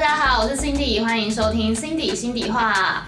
[0.00, 3.04] 大家好，我是 Cindy，欢迎收听 Cindy 心底话。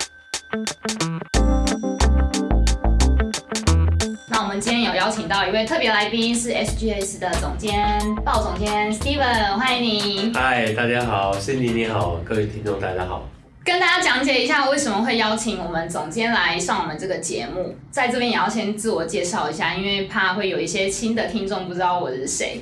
[4.28, 10.32] 那我们今天有邀请到一位特别来宾，是 SGS 的总监鲍总监 Steven，欢迎你。
[10.34, 13.25] 嗨，大家好，Cindy 你好，各位听众大家好。
[13.64, 22.61] 跟大家讲解一下为什么会邀请我们总监来上我们这个节目，在这边也要先自我介绍一下，因为怕会有一些新的听众不知道我是谁。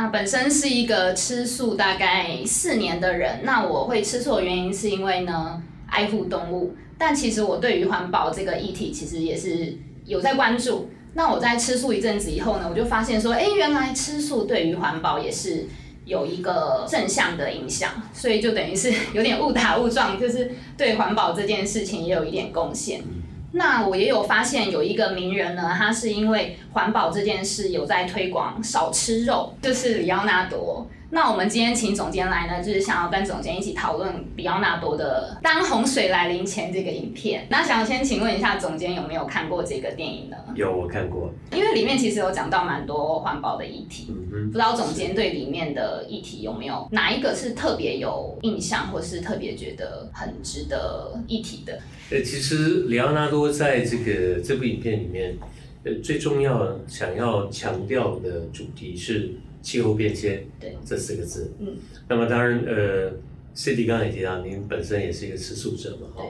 [0.00, 10.88] 那本身是一个吃素大概四年的人，那我会吃素的原因是因为呢爱护动物，但其实我对于环保这个议题其实也是有在关注。
[11.14, 15.66] 那我在吃素一阵子以后呢，我就发现说，哎，原来吃素对于环保也是
[16.04, 23.02] 有一个正向的影响，所以就等于是 有点误打误撞，就是对环保这件事情也有一点贡献。
[23.52, 30.86] 那我也有发现有一个名人呢，他是因为环保这件事有在推广少吃肉，就是里奥纳多。
[31.10, 37.46] 那我们今天请总监来呢，就是想要跟总监一起讨论比奥纳多的《当洪水来临前》这个影片。
[37.48, 40.36] 那想先请问一下总监有没有看过这个电影呢？
[40.54, 41.32] 有，我看过。
[41.52, 51.80] 因为里面其实有讲到蛮多环保的议题，不知道总监对里面的议题有没有哪一个是特别有印象，或是特别觉得很值得一提的？
[52.10, 55.38] 呃，其实里奥纳多在这个这部影片里面，
[55.84, 59.32] 呃，最重要想要强调的主题是。
[59.60, 60.76] 气候变迁，对。
[60.84, 61.76] 这四个字，嗯，
[62.08, 63.10] 那么当然，呃
[63.54, 66.24] ，Cindy 刚才也提到，您本身也是一个吃素者嘛，哈，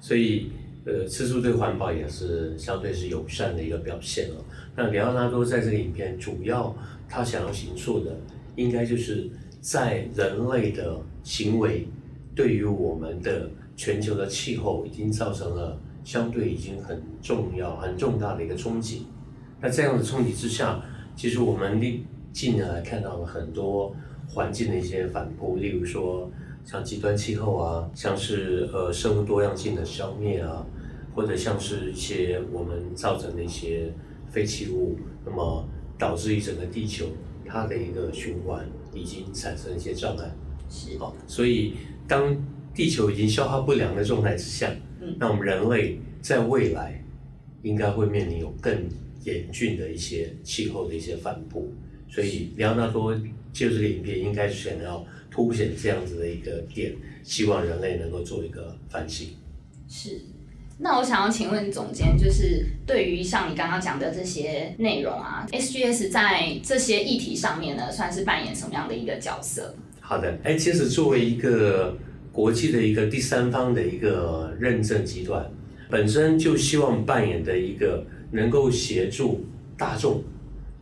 [0.00, 0.50] 所以，
[0.84, 4.44] 呃，吃素对环保也是相对是友善的一个表现哦。
[4.76, 6.76] 那里奥纳多在这个影片主要
[7.08, 8.16] 他想要行述的，
[8.56, 9.28] 应该就是
[9.60, 11.88] 在人类的行为
[12.34, 19.06] 对于我们的全球的气候已经造成了相对已经很重要、很重大的一个冲击。
[19.60, 20.82] 那这样的冲击之下，
[21.16, 22.04] 其实我们的
[22.34, 23.94] 近年来看到了很多
[24.26, 26.28] 环境的一些反扑，例如说
[26.64, 30.66] 像极端气候啊，像是呃生物多样性的消灭啊，
[31.14, 33.88] 或者像是一些我们造成的一些
[34.28, 35.64] 废弃物，那么
[35.96, 37.06] 导致于整个地球
[37.46, 40.28] 它的一个循环已经产生一些障碍。
[40.68, 40.98] 是。
[40.98, 41.74] 好，所以
[42.08, 42.36] 当
[42.74, 47.00] 地球已经消化不良的状态之下，嗯，那我们人类在未来
[47.62, 48.88] 应该会面临有更
[49.22, 51.72] 严峻的一些气候的一些反扑。
[52.14, 53.12] 所以，里奥纳多
[53.52, 56.94] 就这个影片应该是想要凸显这样子的一个点，
[57.24, 59.30] 希望人类能够做一个反省。
[59.88, 60.20] 是，
[60.78, 69.74] 那我想要请问总监，就是对于像你刚刚讲的这些内容啊，SGS 在这些议题上面呢，算是扮演什么样的一个角色？
[69.98, 71.96] 好的，哎，其实作为一个
[72.30, 75.44] 国际的一个第三方的一个认证集团，
[75.90, 79.44] 本身就希望扮演的一个能够协助
[79.76, 80.22] 大众。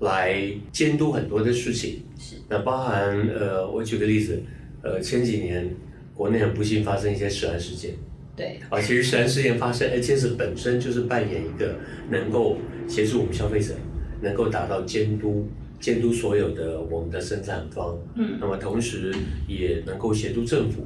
[0.03, 0.37] 来
[0.71, 2.37] 监督很多的事情，是。
[2.49, 4.43] 那包含呃，我举个例子，
[4.83, 5.69] 呃，前几年
[6.13, 7.93] 国内很不幸发生一些食安事件，
[8.37, 11.77] 对，啊，其实食安事件发生，而且是本身就是扮演一个
[12.11, 12.59] 能够
[12.89, 13.75] 协助我们消费者，
[14.21, 15.49] 能够达到监督
[15.81, 19.15] 监督所有的我们的生产方，嗯，那么同时
[19.47, 20.85] 也能够协助政府，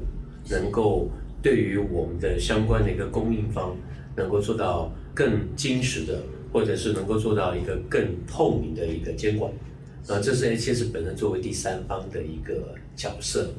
[0.50, 1.10] 能够
[1.43, 3.75] 对于我们的相关的一个供应方，
[4.15, 6.22] 能够做到更精实的。
[6.52, 9.52] 或者是能够做到一个更透明的一个监管，
[10.08, 13.52] 啊，这是 HS 本身作为第三方的一个角色，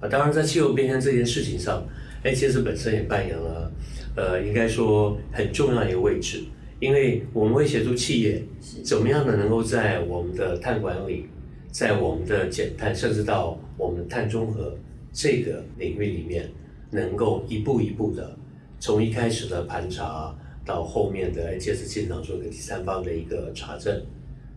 [0.00, 1.86] 啊，当然在气候变迁这件事情上
[2.24, 3.72] ，HS 本身也扮演了，
[4.16, 6.42] 呃，应该说很重要的一个位置，
[6.80, 8.42] 因为我们会协助企业
[8.82, 11.26] 怎么样的能够在我们的碳管理，
[11.70, 14.76] 在我们的减碳，甚至到我们碳中和
[15.12, 16.50] 这个领域里面，
[16.90, 18.36] 能够一步一步的
[18.78, 20.34] 从一开始的盘查。
[20.64, 24.02] 到后面的 HS 建厂做一个第三方的一个查证，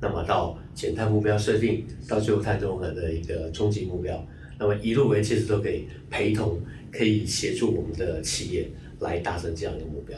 [0.01, 4.25] 那么到减碳目标设定，到最后碳中和的一个终极目标，
[4.59, 6.59] 那么一路 HS 都可以陪同，
[6.91, 8.69] 可以协助我们的企业
[8.99, 10.17] 来达成这样的目标。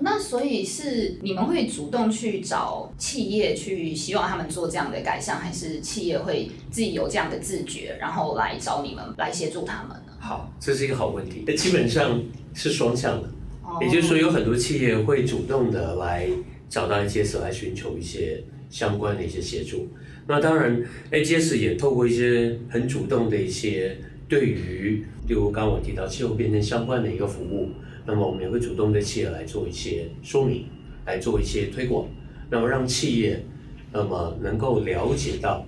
[0.00, 10.12] 那所以是你们会主动去找企业去希望他们做这样的改善，还是企业会自己有这样的自觉，然后来找你们来协助他们呢？
[10.18, 11.44] 好，这是一个好问题。
[11.54, 12.20] 基本上
[12.52, 13.30] 是双向的。
[13.80, 16.28] 也就是说，有很多企业会主动的来
[16.68, 19.88] 找到 AGS 来寻求一些相关的一些协助。
[20.26, 23.96] 那当然，AGS 也透过一些很主动的一些
[24.28, 27.70] 对于，例如刚刚我提到气候变迁相关的一个服务，
[28.06, 30.66] 那么我们也会主动对企业来做一些说明，
[31.04, 32.08] 来做一些推广，
[32.50, 33.44] 那么让企业
[33.92, 35.66] 那么能够了解到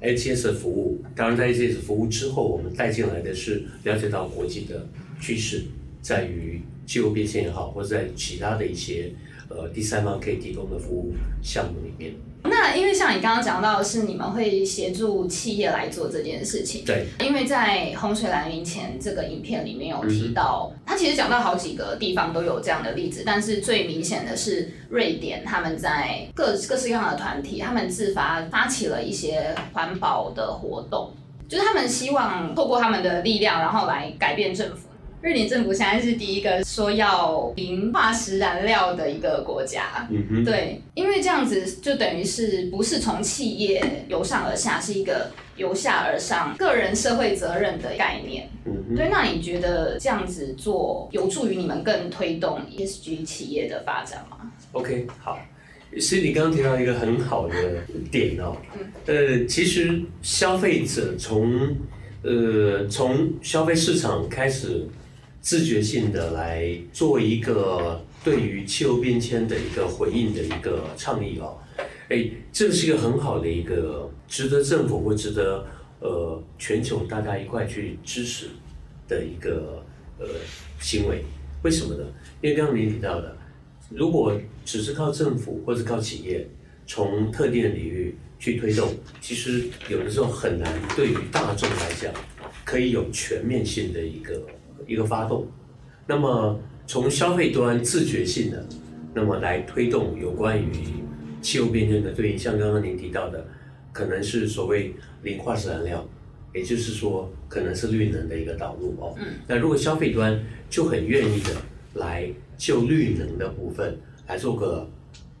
[0.00, 1.02] AGS 的服务。
[1.14, 4.88] 当然，在 AGS 服务之后，我们带进来的是了解到国际的
[5.20, 5.62] 趋势，
[6.00, 6.60] 在于。
[6.86, 9.12] 气候变迁也好，或者在其他的一些
[9.48, 11.12] 呃第三方可以提供的服务
[11.42, 12.12] 项目里面，
[12.44, 16.84] 那因为像你刚刚讲到的是，你们会协助企业来做这件事情。
[16.84, 31.12] 对，因为在洪水来临前这个影片里面有提到，他其实讲到好几个地方都有这样的例子，但是最明显的是瑞典，他们在各各式各样的团体，他们自发发起了一些环保的活动，
[31.48, 34.88] 就是他们希望透过他们的力量，然后来改变政府。
[35.22, 40.08] 瑞典政府现在是第一个说要零化石燃料的一个国家，
[40.44, 48.50] 对，因为这样子就等于是不是从企业由上而下，是一个由下而上个人社会责任的概念。
[48.64, 55.38] 嗯对，那你觉得这样子做有助于你们更推动 ESG 企业的发展吗？OK，好，
[56.00, 57.54] 是你刚刚提到一个很好的
[58.10, 58.56] 点哦。
[59.06, 61.76] 呃，其实消费者从
[62.24, 64.84] 呃从消费市场开始。
[65.42, 71.58] 自觉性的来做一个对于气候变迁的一个回应的一个倡议哦，
[72.08, 75.66] 哎，这是一个很好的一个值得政府或值得
[75.98, 78.50] 呃全球大家一块去支持
[79.08, 79.84] 的一个
[80.20, 80.28] 呃
[80.80, 81.24] 行为。
[81.64, 82.04] 为什么呢？
[82.40, 83.36] 因为刚刚您提到的，
[83.90, 86.48] 如果只是靠政府或者靠企业
[86.86, 92.14] 从特定的领域去推动，其实有的时候很难对于大众来讲
[92.64, 94.40] 可以有全面性的一个。
[94.86, 95.46] 一个发动，
[96.06, 98.66] 那么从消费端自觉性的，
[99.14, 100.72] 那么来推动有关于
[101.40, 103.46] 气候变迁的对应，像刚刚您提到的，
[103.92, 106.06] 可能是所谓零化石燃料，
[106.54, 109.14] 也就是说可能是绿能的一个导入哦。
[109.18, 109.26] 嗯。
[109.46, 110.38] 那如果消费端
[110.68, 111.50] 就很愿意的
[111.94, 114.88] 来就绿能的部分来做个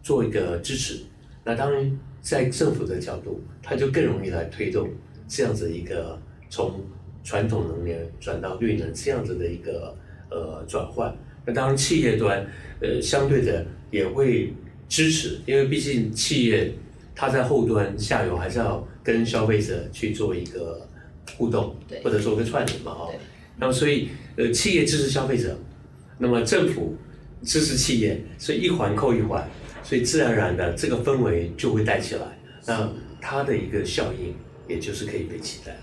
[0.02, 1.00] 做一个支持，
[1.44, 4.88] 那当然在政府的角度，它就更容易来推动
[5.26, 6.80] 这样子一个从。
[7.24, 9.96] 传统能源转到绿能这样子的一个
[10.30, 11.16] 呃转换，
[11.46, 12.44] 那当然企业端
[12.80, 14.52] 呃相对的也会
[14.88, 16.72] 支持，因为毕竟企业
[17.14, 20.86] 它在后端下游还是要跟消费者去做一个
[21.36, 23.14] 互动，或者做个串联嘛哦。
[23.56, 25.56] 那么所以呃企业支持消费者，
[26.18, 26.96] 那么政府
[27.42, 29.48] 支持企业，所以一环扣一环，
[29.84, 32.90] 所以自然而然的这个氛围就会带起来，那
[33.20, 34.34] 它的一个效应
[34.68, 35.76] 也就是可以被期待。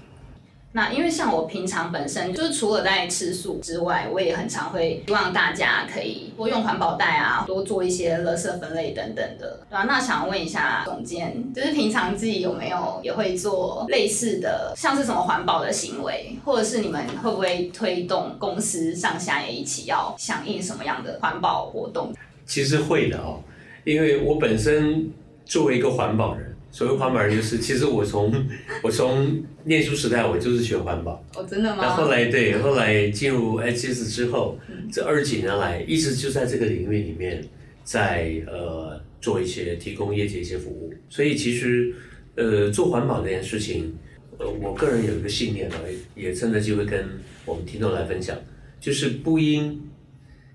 [0.72, 9.86] 那因为像我平常本身就是除了在吃素之外，我也很常会希望大家可以多用环保袋啊，多做一些垃圾分类等等的，对吧？
[9.88, 22.14] 那想问一下总监，就是平常自己有没有也会做类似的，像是什么环保的行为，或者是你们会不会推动公司上下也一起要响应什么样的环保活动？
[22.46, 23.42] 其实会的哦，
[23.86, 25.12] 因为我本身
[25.46, 26.49] 作为一个环保人。
[26.72, 28.32] 所谓环保人就是，其实我从
[28.84, 31.24] 我从念书时代我就是学环保。
[31.36, 31.78] 哦，真的吗？
[31.82, 34.58] 那后来对，后来进入 HS 之后，
[34.92, 37.44] 这二十几年来一直就在这个领域里面，
[37.84, 40.94] 在呃做一些提供业界一些服务。
[41.10, 41.94] 所以其实
[42.36, 43.94] 呃做环保这件事情，
[44.38, 45.76] 呃我个人有一个信念啊，
[46.16, 47.04] 也趁着机会跟
[47.46, 48.38] 我们听众来分享，
[48.80, 49.82] 就是不因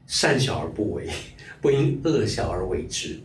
[0.06, 1.08] 善小而不为，
[1.60, 3.18] 不因恶小而为之。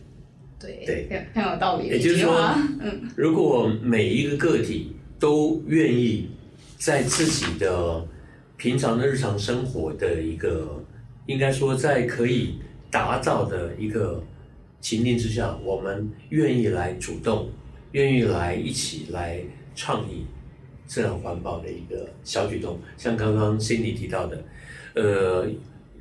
[0.60, 1.88] 对对，很有道理。
[1.88, 2.36] 也就是说，
[2.80, 6.28] 嗯，如果每一个个体都愿意
[6.76, 8.06] 在自己的
[8.58, 10.84] 平常的日常生活的一个，
[11.24, 12.56] 应该说在可以
[12.90, 14.22] 达到的一个
[14.82, 17.48] 情境之下，我们愿意来主动，
[17.92, 19.40] 愿意来一起来
[19.74, 20.26] 倡议
[20.86, 24.44] 这样环保的一个小举动，像刚刚 Cindy 提到的，
[24.94, 25.46] 呃，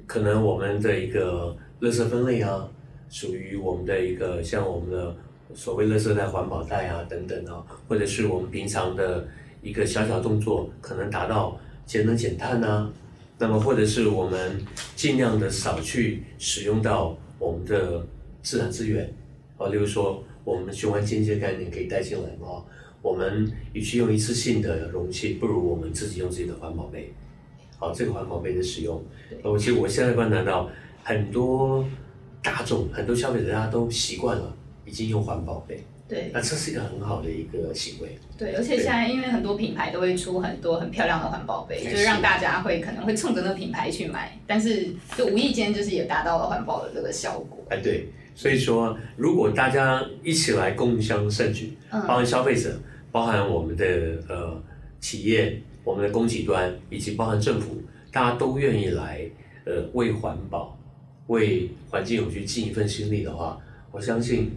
[0.06, 2.68] 可能我们的一个垃圾分类啊。
[3.10, 5.16] 属于我们的一个像我们的
[5.56, 9.28] 所谓“垃圾袋”环保袋啊等等啊，或者是我们平常的
[9.64, 12.92] 一个小小动作，可能达到节能减碳呐。
[13.40, 14.62] 那么或者是我们
[14.96, 18.06] 尽量的少去使用到我们的
[18.44, 19.12] 自然资源
[19.58, 22.64] 啊，例如说我们循环经济的概念可以带进来嘛。
[23.02, 27.12] 我们与其用一次性的容器，不如我们自己用自己的环保杯。
[27.80, 29.02] 好，这个环保杯的使用，
[29.42, 30.70] 我其实我现在观察到
[31.04, 31.84] 很多。
[32.42, 34.54] 大众很多消费者大家都习惯了，
[34.86, 35.84] 已经用环保杯。
[36.08, 38.18] 对，那这是一个很好的一个行为。
[38.36, 47.64] 对，而且现在因为很多品牌都会出很多很漂亮的环保杯，就是让大家会可能会冲着那个品牌去买，但是就无意间就是也达到了环保的这个效果。
[47.70, 52.76] 哎，对，所以说如果大家一起来共襄盛举，包含消费者，
[53.12, 53.86] 包含我们的
[54.28, 54.60] 呃
[55.00, 57.80] 企业，我们的供给端，以及包含政府，
[58.12, 59.22] 大家都愿意来
[59.66, 60.76] 呃为环保。
[61.30, 63.58] 为环境有去尽一份心力的话，
[63.92, 64.52] 我相信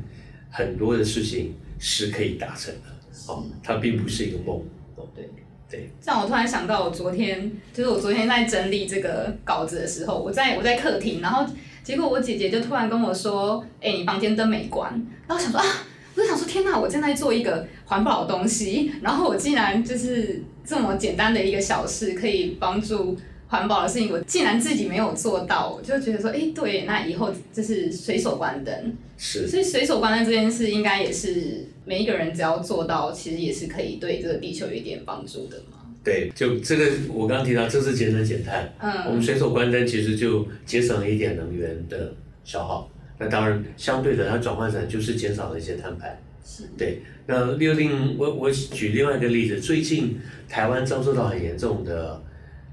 [0.50, 2.90] 很多的事情是可以达成的。
[3.28, 4.56] 哦，它并不是一个梦。
[4.96, 5.30] 哦，对
[5.70, 5.90] 对。
[6.00, 11.46] 这样我突然想到，我昨天就是我昨天在整理这个稿子的时候，我在我在客厅，然后
[11.82, 14.90] 结果我姐姐就突然跟我说：“哎，你房间灯没关。”
[15.28, 15.66] 然后想说啊，
[16.14, 16.78] 我就想说，天哪！
[16.78, 23.16] 我正在做一个环保的东西，然后我竟然就是这么简单的一个小事，可以帮助
[23.52, 28.96] 环保的事情，我竟然自己没有做到，我就觉得说，哎，对，那以后就是随手关灯。
[29.18, 29.46] 是。
[29.46, 35.76] 所以随手关灯这件事，应该也是每一个人只要做到，其实也是可以对这个地球有一点帮助的嘛。
[36.02, 38.72] 对，就这个我刚刚提到，这是节能减碳。
[38.80, 39.04] 嗯。
[39.08, 42.90] 我们随手关灯，其实就节省了一点能源的消耗。
[43.18, 46.18] 那当然，相对的，它转换成就是减少了一些碳排。
[46.42, 46.62] 是。
[46.78, 47.02] 对。
[47.26, 50.18] 那另另我我举另外一个例子，最近
[50.48, 52.18] 台湾遭受到很严重的，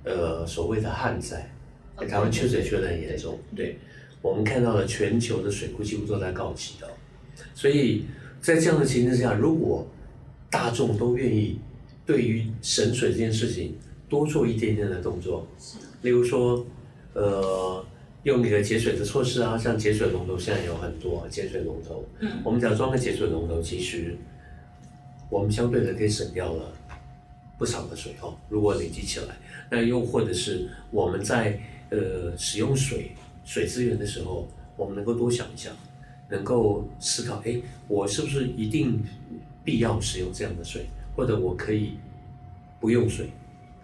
[0.03, 1.51] 呃，所谓的旱灾，
[2.07, 3.37] 台湾缺水缺的很严重。
[3.55, 3.77] 对。
[4.21, 6.87] 我们看到了全球的水库几乎都在告急的，
[7.53, 8.05] 所以
[8.41, 9.87] 在这样的情形下，如果
[10.49, 11.59] 大众都愿意
[12.05, 13.77] 对于省水这件事情
[14.09, 15.47] 多做一点点的动作，
[16.01, 16.65] 例如说，
[17.13, 17.85] 呃。
[18.23, 22.03] 用你的节水的措施啊，像节水龙头现在有很多节水龙头。
[22.19, 24.13] 嗯，我们只要装个节水龙头，其实
[25.29, 26.73] 我们相对的可以省掉了
[27.59, 28.35] 不少的水哦。
[28.49, 29.37] 如果累积起来，
[29.69, 31.59] 那又或者是我们在
[31.91, 33.11] 呃使用水
[33.45, 35.75] 水资源的时候，我们能够多想一想，
[36.29, 39.03] 能够思考，哎，我是不是一定
[39.63, 40.85] 必要使用这样的水，
[41.15, 41.99] 或者我可以
[42.79, 43.29] 不用水，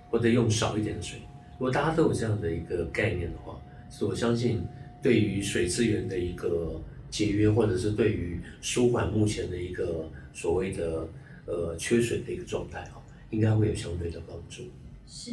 [0.10, 1.20] 或者用少一点的水。
[1.58, 3.60] 如果大家都有这样的一个概念的话，
[4.02, 4.64] 我相信，
[5.02, 11.08] 对于水资源的一个节约，或者是对于舒缓目前的一个所谓的
[11.46, 13.00] 呃缺水的一个状态啊，
[13.36, 14.64] 应该会有相对的帮助。
[15.08, 15.32] 是，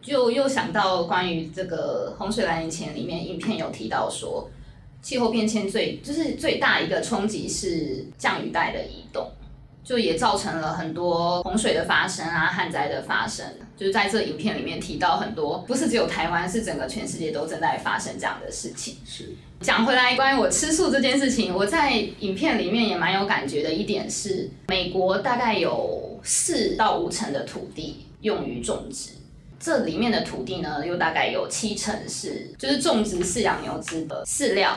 [0.00, 4.50] 就又想到关于这个洪水来临前里面影片有提到说，
[5.00, 9.30] 气候变迁最就是最大一个冲击是降雨带的移动。
[9.84, 13.44] 就也造成了很多洪水的发生啊，旱灾的发生。
[13.76, 18.98] 就是在这影片里面提到很多，不是只有台湾，是整个全世界都正在发生这样的事情。
[19.04, 19.30] 是
[19.62, 29.10] 讲回来，关于我吃素这件事情，我在影片里面也蛮有感觉的一点是，美国大概有四到五成的土地用于种植，
[29.60, 34.76] 这里面的土地呢，又大概有七成是就是种植饲养牛只的饲料。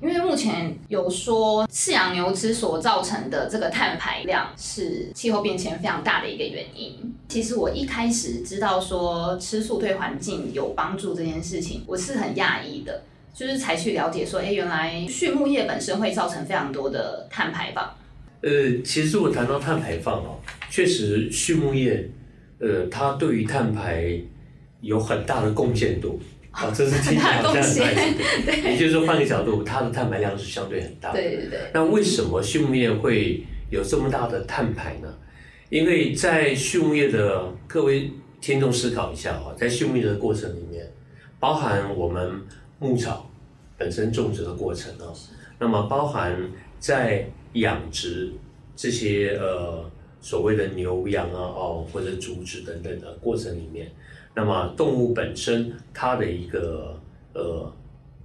[0.00, 7.12] 因为目前有说饲养牛只所造成的这个碳排量是气候变迁非常大的一个原因。
[7.28, 13.02] 其实我一开始知道说吃素对环境有帮助这件事情，我是很讶异的，
[13.38, 17.88] 就是才去了解说，哎，原来畜牧业本身会造成非常多的碳排放。
[18.40, 22.10] 呃，其实我谈到碳排放哦，确实畜牧业，
[22.58, 24.20] 呃，它对于碳排
[24.80, 26.20] 有很大的贡献度。
[26.50, 27.84] 啊，这是听起来好像很
[28.64, 31.12] 也就是说，换个角度，它的碳排量是相对很大。
[31.12, 31.60] 对对对。
[31.72, 35.08] 那为什么畜牧业会有这么大的碳排呢？
[35.68, 40.84] 因为在畜牧业的各位听众思考一下啊，在畜牧业的过程里面，
[41.38, 42.32] 包含我们
[42.80, 43.27] 牧草
[43.78, 45.14] 本身种植的过程啊，
[45.58, 46.36] 那么包含
[46.78, 48.32] 在养殖
[48.76, 49.88] 这些呃
[50.20, 53.90] 所谓的牛羊啊哦或者竹子等等的过程里面。
[54.34, 57.00] 那么动物本身它的一个
[57.32, 57.72] 呃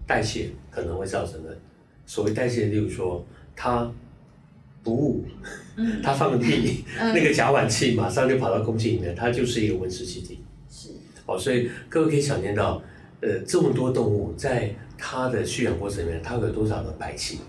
[0.06, 1.58] 代谢可能会造成的，
[2.06, 3.92] 所谓代谢，例如说它
[4.84, 5.26] 不误，
[6.04, 10.40] 它放个屁，那个甲烷气马上就跑到空气里面，它就是一个温室气体。
[10.70, 10.90] 是。
[11.26, 12.80] 哦，所以各位可以想见到，
[13.24, 17.40] 呃，这么多动物在它的蓄养过程里面，它会有多少的排气？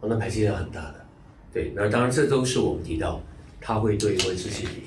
[0.00, 1.06] 哦，那排气量很大的。
[1.50, 3.22] 对，那当然这都是我们提到，
[3.58, 4.82] 它会对温室气体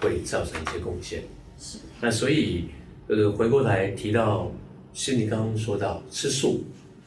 [0.00, 1.24] 会造成一些贡献。
[1.58, 2.66] 是那所以，
[3.08, 4.52] 呃，回过来提到，
[4.94, 6.62] 是你刚刚说到吃素，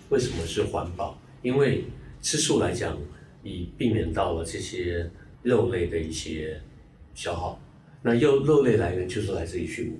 [0.09, 1.17] 为什么是环保？
[1.41, 1.85] 因为
[2.21, 2.97] 吃素来讲，
[3.41, 5.09] 你避免到了这些
[5.43, 6.61] 肉类的一些
[7.13, 7.57] 消耗。
[8.01, 9.97] 那肉肉类来源就是来自于畜牧，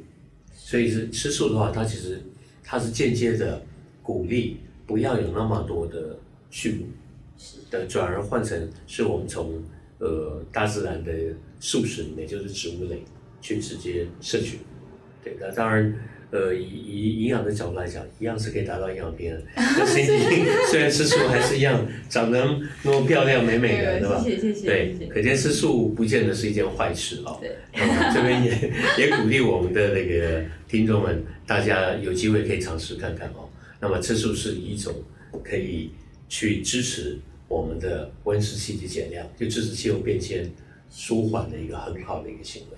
[0.53, 2.21] 所以是吃素的话，它其实
[2.65, 3.61] 它是间接的
[4.01, 4.57] 鼓励
[4.87, 6.17] 不要有那么多的
[6.49, 6.85] 畜牧，
[7.69, 9.63] 的转而换成是我们从
[9.99, 11.13] 呃大自然的
[11.59, 13.01] 素食里面，就是植物类。
[13.41, 14.57] 去直接摄取，
[15.23, 15.93] 对，那当然，
[16.31, 19.39] 呃，以以营养的角度来讲，一样是可以达到营养平衡。
[19.55, 22.43] 那身体虽然吃素还是一样长得
[22.81, 24.19] 那么漂亮美美的，对吧？
[24.23, 24.65] 谢谢谢谢。
[24.65, 27.37] 对，可见吃素不见得是一件坏事哦。
[27.39, 27.55] 对。
[28.11, 28.51] 这边也
[28.97, 33.49] 也鼓励我们的那个听众们，大家有机会可以尝试看看哦。
[33.79, 34.93] 那么吃素是一种
[35.43, 35.91] 可以
[36.27, 40.51] 去支持我们的温室气体减量，就支持气候变迁
[40.89, 42.77] 舒缓的一个很好的一个行为。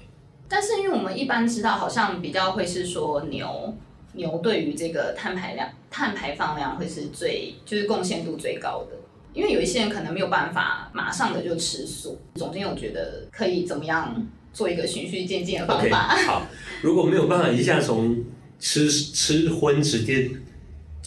[0.50, 3.74] 但是，因为我们一般知道，好像比较会是说牛
[4.14, 8.98] 牛对于这个碳排量、碳排放量会是最就是贡献度最高的。
[9.34, 12.20] 因为有一些人可能没有办法马上的就吃素。
[12.36, 16.16] 总监有觉得可以怎么样做一个循序渐进的方法？
[16.26, 16.48] 好，
[16.82, 18.18] 如果没有办法一下从
[18.60, 20.30] 吃吃荤直接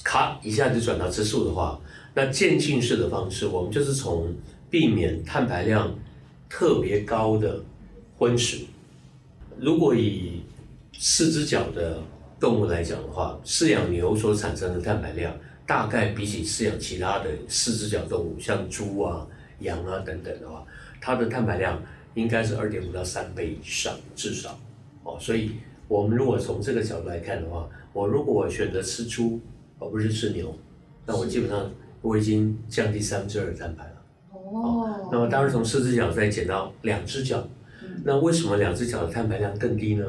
[0.02, 1.80] 咔一下就转到吃素的话，
[2.14, 4.34] 那渐进式的方式，我们就是从
[4.68, 5.92] 避免碳排量
[6.48, 7.62] 特别高的
[8.16, 8.64] 荤食。
[9.58, 10.42] 如果以
[10.98, 12.02] 四只脚的
[12.38, 19.26] 动物来讲的话，饲养牛所产生的碳排量，大概比起饲养其他的四只脚动物，像猪啊、
[19.60, 20.64] 羊啊等等的话，
[21.00, 21.82] 它的碳排量
[22.14, 24.58] 应该是二点五到三倍以上，至少。
[25.02, 25.52] 哦，所以
[25.90, 29.40] 我们如果从这个角度来看的话，我如果选择吃猪
[29.80, 30.56] 而不是吃牛，
[31.04, 31.68] 那我基本上
[32.00, 34.02] 我已经降低三分之二的碳排了。
[34.32, 37.44] 哦，那么当然从四只脚再减到两只脚，
[38.04, 40.04] 那为什么两只脚的碳排量更低呢？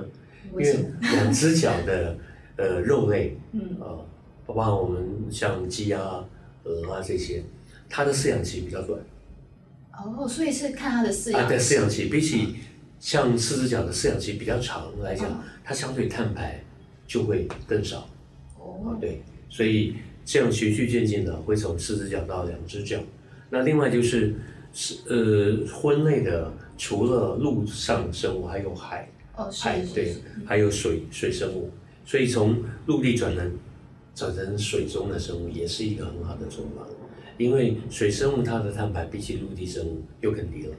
[0.52, 2.16] 因为两只脚的
[2.58, 3.98] 呃肉类，嗯啊，
[4.46, 6.24] 包括我们像鸡啊、
[6.64, 7.44] 鹅啊这些，
[7.90, 9.00] 它的饲养期比较短。
[9.94, 11.42] 哦，所以是看它的饲养。
[11.42, 12.58] 啊，对，饲养期比起
[13.00, 16.62] 像四只脚的饲养期比较长来讲，它相对碳排
[17.08, 18.06] 就会更少。
[18.60, 23.00] 哦，对，所以这样循序渐进的会从四只脚到两只脚。
[23.50, 24.36] 那另外就是
[24.74, 29.10] 是呃荤类的，除了陆上生物，还有海。
[29.38, 30.13] 哦海对，
[30.46, 31.72] 还有水水生物，
[32.06, 33.50] 所以从陆地转成
[34.13, 36.86] 转成水中的生物，也是一个很好的做法。
[37.38, 40.75] 因为水生物它的碳排比起陆地生物又更低了，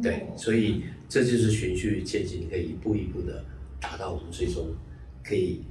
[0.00, 3.44] 对，所以这就是循序渐进，可以一步一步的
[3.90, 4.66] 达到我们最终
[5.22, 5.62] 可以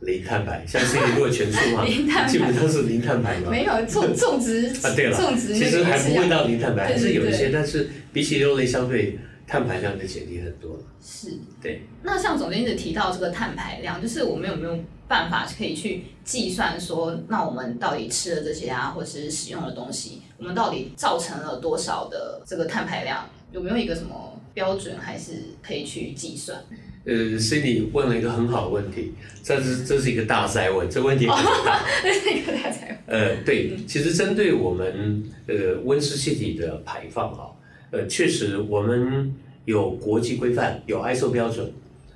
[0.00, 0.64] 零碳排。
[0.66, 1.86] 像现在如果全素嘛，
[2.26, 3.50] 基本上是零碳排嘛。
[3.50, 9.18] 没有种 种植啊，对了，种植其实还不会到零碳排，还是有一些，但是比起肉类相对。
[9.50, 10.82] 碳排量就减低很多了。
[11.02, 11.32] 是，
[11.62, 11.80] 对。
[12.02, 23.26] 那像总监一直提到这个碳排量，就是我们有没有办法可以去计算说，那我们到底吃了这些啊，或者是使用的东西，我们到底造成了多少的这个碳排量？
[23.50, 25.32] 有没有一个什么标准，还是
[25.62, 26.62] 可以去计算？
[27.08, 31.80] 呃，Cindy 问了一个很好的问题，这是这是一个大灾问，这问题很大。
[32.04, 33.18] 这是一个大灾问。
[33.18, 37.48] 呃，对，其实针对我们呃温室气体的排放啊。
[37.90, 39.34] 呃，确实，我们
[39.64, 41.72] 有国际规范，有 ISO 标准，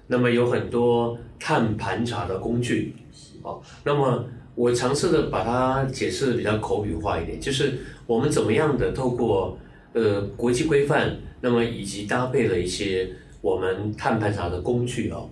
[0.08, 2.94] 那么有很多碳盘查的工具，
[3.40, 9.58] 哦，那么我尝试的把它解释的比较口语化一点，就是我们怎么样的透过
[9.94, 13.08] 呃国际规范，那么以及搭配了一些
[13.42, 15.28] 我们碳排查的工具哦，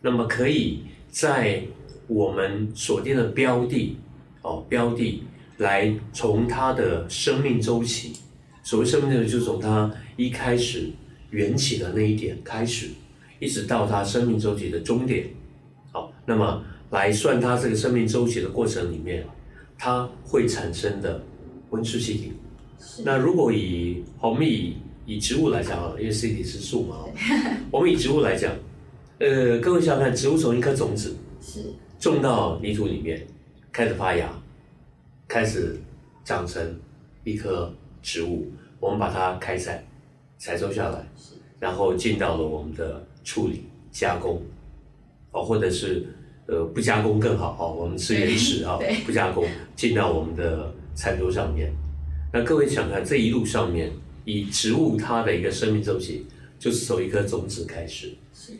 [0.00, 1.62] 那么可以在
[2.06, 3.96] 我们锁定的标的
[4.42, 5.24] 哦标的
[5.56, 8.12] 来从它的生命周期。
[8.62, 10.90] 所谓生命周期，就从它一开始
[11.30, 12.90] 缘起的那一点开始，
[13.40, 15.26] 一直到它生命周期的终点。
[15.90, 19.26] 好，那么来算它这个生命周期的过程里面，
[19.78, 21.22] 它会产生的
[21.70, 22.32] 温室气体。
[23.04, 27.04] 那如果以我们以以植物来讲啊，因为 C 体是树嘛，
[27.70, 28.52] 我们以植物来讲，
[29.18, 31.60] 呃，各位想想看，植物从一颗种子是
[31.98, 33.26] 种到泥土里面，
[33.72, 34.32] 开始发芽，
[35.28, 35.76] 开始
[36.24, 36.78] 长成
[37.24, 37.72] 一棵。
[38.06, 39.82] 植物，我们把它开采、
[40.36, 41.08] 采收下来，
[41.58, 44.42] 然后进到了我们的处理、加工，
[45.30, 46.06] 哦，或者是
[46.44, 51.72] 呃不加工更好哦，我们吃原始啊，不加工进到我们的餐桌上面。
[52.30, 53.90] 那各位想看这一路上面，
[54.24, 56.26] 以植物它的一个生命周期，
[56.58, 58.12] 就是从一颗种子开始，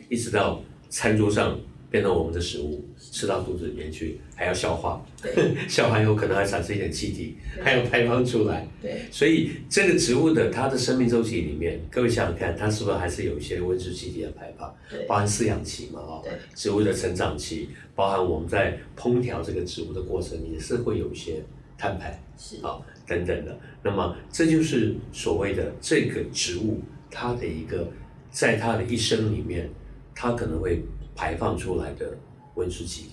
[0.09, 1.59] 一直到餐桌上。
[1.87, 5.01] 变成我们的食物，吃到肚子里面去，还要消化，
[5.69, 8.67] 消化以后可能还产生一点气体，还要排放出来。
[8.81, 14.75] 对，所以这个植物的它的生命周期里面，各位想想看，它是不是还是有一些温室气体的排放？
[14.89, 16.21] 对，包含饲养期嘛，哦，
[16.53, 21.41] 植物的成长期，包含我们在烹调这个植物的过程，也是会有一些
[21.77, 22.57] 碳排，是。
[22.57, 23.57] 啊，等等的。
[23.83, 27.87] 那么这就是所谓的这个植物它的一个，
[28.31, 29.69] 在它的一生里面，
[30.13, 30.83] 它可能会。
[31.17, 32.13] 排放出来的
[32.55, 33.11] 温室气体，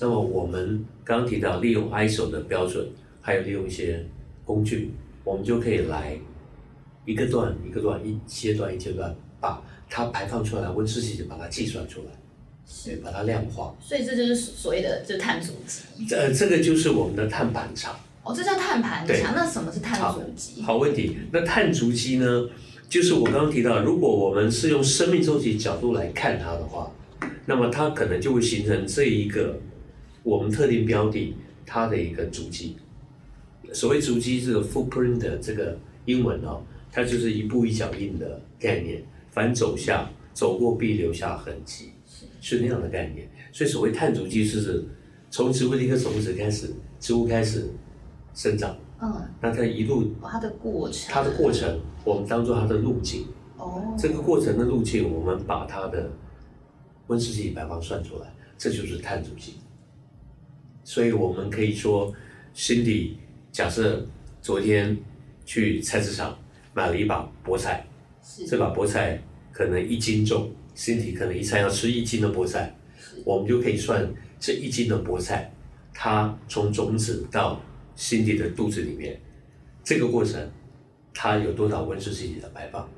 [0.00, 2.88] 那么我们刚刚提到利用 ISO 的标准，
[3.20, 4.06] 还有利用一些
[4.44, 4.92] 工具，
[5.24, 6.16] 我们就可以来
[7.04, 12.12] 一个段一个段一阶段一阶段把它排放出来的温室气体把它计算出来，
[12.84, 13.74] 对，把它量化。
[13.80, 15.82] 所以这就是所谓的就碳足迹。
[16.14, 17.98] 呃，这个就是我们的碳盘查。
[18.26, 19.32] 哦，这叫碳盘查。
[19.36, 20.60] 那什么是碳足迹？
[20.62, 21.16] 好问题。
[21.30, 22.48] 那碳足迹呢，
[22.88, 26.90] 就是我刚刚提到，如果我们是用生命周期角度来看它的话。
[27.46, 29.60] 那么它可能就会形成这一个
[30.24, 31.32] 我们特定标的
[31.64, 32.76] 它的一个足迹。
[33.72, 36.60] 所谓足迹，这个 footprint 的这个英文哦，
[36.90, 39.00] 它就是一步一脚印的概念。
[39.30, 41.90] 凡走下走过必留下痕迹，
[42.40, 43.28] 是那样的概念。
[43.52, 44.84] 所以所谓碳足迹，是
[45.30, 47.68] 从植物的一个种子开始，植物开始
[48.36, 48.76] 生长。
[49.02, 49.12] 嗯。
[49.40, 53.26] 那它一路它的过程，它的过程，我们当做它的路径。
[53.56, 53.96] 哦。
[53.98, 56.08] 这个过程的路径，我们把它的。
[57.08, 58.26] 温室气体排放算出来，
[58.58, 59.60] 这就是碳足迹。
[60.82, 62.12] 所以我们可以说，
[62.52, 63.16] 心底
[63.52, 64.04] 假设
[64.42, 64.98] 昨天
[65.44, 66.36] 去菜市场
[66.74, 67.86] 买了一把菠菜，
[68.24, 69.22] 是这把菠菜
[69.52, 72.74] 可能一斤重，身体可能一餐要吃一斤的菠菜，
[73.24, 75.48] 我们就可以算这一斤的菠菜，
[75.94, 77.60] 它从种子到
[77.96, 79.20] 心底的肚子里面，
[79.82, 80.48] 这个过程，
[81.12, 82.88] 它有多少温室气体的排放？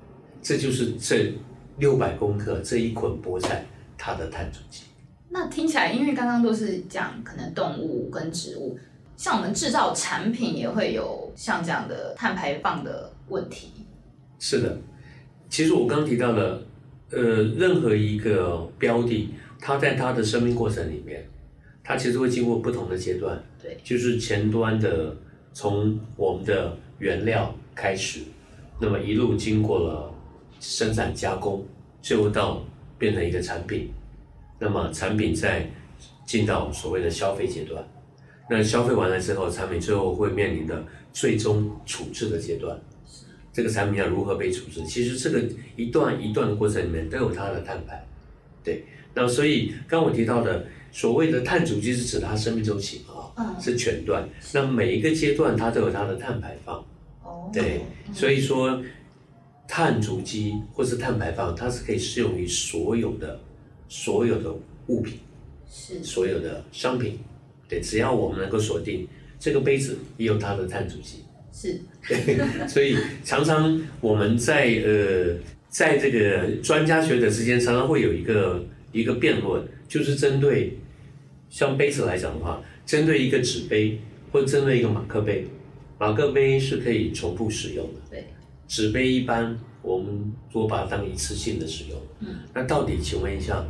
[0.42, 1.32] 这就是这
[1.78, 3.64] 六百公克这一捆菠菜
[3.96, 4.82] 它的碳足迹。
[5.30, 8.78] 那听起来，因为刚刚都是讲可能动物跟植物，
[9.16, 13.72] 像我们制造产品也会有像这样的碳排放的问题。
[14.38, 14.78] 是的，
[15.48, 16.62] 其实我刚提到了，
[17.10, 21.28] 呃，任何一个标的，它在它的生命过程里面，
[21.88, 23.42] 它其实会经过不同的阶段。
[23.62, 25.16] 对，就是前端的，
[25.54, 28.20] 从我们的原料开始，
[28.78, 30.14] 那么一路经过了
[30.60, 31.66] 生产加工，
[32.02, 32.62] 最后到
[32.98, 33.88] 变成一个产品，
[34.58, 35.66] 那么产品再
[36.26, 37.82] 进到所谓的消费阶段，
[38.50, 42.78] 那消费完了之后，产品最后会面临的最终处置的阶段。
[43.50, 44.84] 这个产品要如何被处置？
[44.84, 45.42] 其实这个
[45.74, 48.06] 一段一段的过程里面都有它的碳排，
[48.62, 48.84] 对。
[49.14, 50.64] 那所以刚我提到的
[50.98, 54.28] 所谓的碳足迹是指它生命周期啊，嗯是全段。
[54.52, 56.84] 那每一个阶段它都有它的碳排放，
[57.22, 57.82] 哦，对。
[58.12, 58.82] 所以说
[59.68, 63.38] 碳足迹或是碳排放，它是可以适用于所有的
[63.88, 64.52] 所有的
[64.88, 65.20] 物品、
[65.70, 67.16] 是所有的商品，
[67.68, 67.80] 对。
[67.80, 69.06] 只要我们能够锁定
[69.38, 71.18] 这个杯子也有它的碳足迹。
[71.52, 75.36] 是对，所以常常我们在呃，
[75.68, 80.76] 在这个专家学者之间，常常会有一个一个辩论，就是针对
[81.48, 85.46] 像杯子来讲的话，针对一个纸杯或针对一个马克杯，
[85.98, 88.26] 马克杯是可以重复使用的，对，
[88.66, 93.64] 纸杯一般我们如果把它当一次性的使用，嗯，那到底请问一下，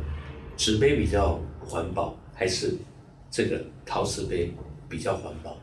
[0.57, 2.73] 纸杯比较环保，还是
[3.31, 4.51] 这个陶瓷杯
[4.89, 5.57] 比较环保？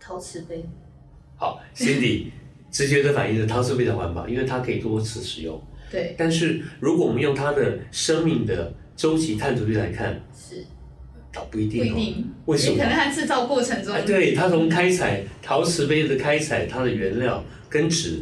[0.00, 0.64] 陶瓷杯，
[1.36, 2.26] 好，Cindy
[2.70, 5.62] 直觉的反应是陶瓷杯的环保，因为它可以多次使用。
[5.90, 10.64] 对，但是如果我们用它的生命的周期碳足迹来看，是
[11.32, 11.94] 倒不一定、哦。
[11.94, 12.76] 不一定，为什么？
[12.76, 18.20] 也可能它制造过程中，哎，对，它从开采陶瓷杯的开采，它的原料跟纸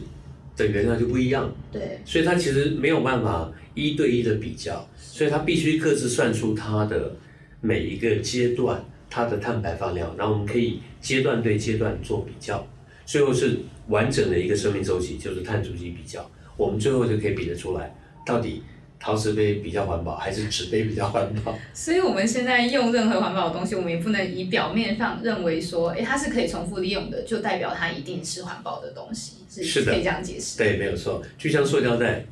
[0.56, 2.00] 的原料就不一样，对。
[2.04, 7.14] 所以它其实没有办法一对一的比较，所以它必须各自算出它的
[7.60, 12.66] 每一个阶段它的碳排放量，然后我们可以阶段对阶段做比较，
[13.06, 17.94] 最后是完整的一个生命周期，就是碳足迹比较，我们最后就可以比得出来，
[18.26, 18.62] 到底
[19.00, 21.56] 陶瓷杯比较环保还是纸杯比较环保。
[21.72, 30.58] 所以我们现在用任何环保的东西，我们也不能以表面上认为说，哎，它是可以重复利用的，就代表它一定是环保的东西，是是的可以这样解释。
[30.58, 31.22] 对，没有错。
[31.36, 32.24] 就像塑胶袋，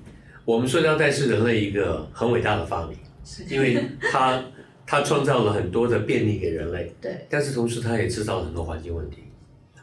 [0.45, 2.97] 我们塑胶袋是人类一个很伟大的发明，
[3.49, 4.43] 因为它
[4.87, 9.19] 它创造了很多的便利给人类，对但是同时它也制造了很多环境问题。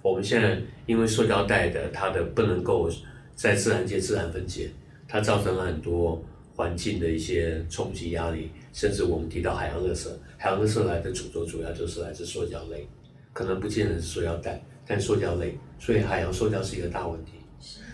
[0.02, 2.90] 我们现在因为塑胶袋的它的不能够
[3.36, 4.70] 在自然界自然分解，
[5.08, 6.22] 它造成了很多
[6.56, 12.88] 环境的一些冲击压力，甚至我们提到海洋垃圾，海洋垃圾来的主轴主要就是来自塑胶类，
[13.34, 17.34] 可能不见得是塑胶袋，但塑胶类，所以海洋塑胶是一个大问题。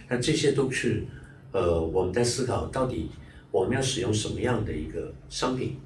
[0.09, 1.03] 那这些都是
[1.51, 3.09] 呃我们在思考到底
[3.51, 5.77] 我们要使用什么样的一个商品，